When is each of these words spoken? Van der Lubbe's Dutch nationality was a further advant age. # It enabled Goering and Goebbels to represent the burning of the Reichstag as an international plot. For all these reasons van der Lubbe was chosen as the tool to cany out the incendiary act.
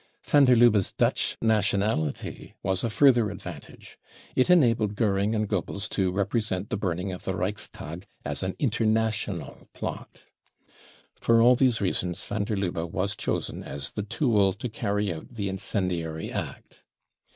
Van 0.23 0.45
der 0.45 0.55
Lubbe's 0.55 0.91
Dutch 0.91 1.37
nationality 1.43 2.55
was 2.63 2.83
a 2.83 2.89
further 2.89 3.29
advant 3.29 3.69
age. 3.69 3.99
# 4.15 4.35
It 4.35 4.49
enabled 4.49 4.95
Goering 4.95 5.35
and 5.35 5.47
Goebbels 5.47 5.87
to 5.89 6.11
represent 6.11 6.71
the 6.71 6.75
burning 6.75 7.11
of 7.11 7.23
the 7.23 7.35
Reichstag 7.35 8.07
as 8.25 8.41
an 8.41 8.55
international 8.57 9.67
plot. 9.75 10.23
For 11.13 11.39
all 11.39 11.55
these 11.55 11.81
reasons 11.81 12.25
van 12.25 12.45
der 12.45 12.55
Lubbe 12.55 12.83
was 12.89 13.15
chosen 13.15 13.63
as 13.63 13.91
the 13.91 14.01
tool 14.01 14.53
to 14.53 14.69
cany 14.69 15.13
out 15.13 15.35
the 15.35 15.49
incendiary 15.49 16.31
act. 16.31 16.81